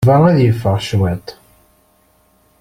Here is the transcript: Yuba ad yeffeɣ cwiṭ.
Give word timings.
Yuba 0.05 0.17
ad 0.31 0.39
yeffeɣ 0.41 0.75
cwiṭ. 0.87 1.27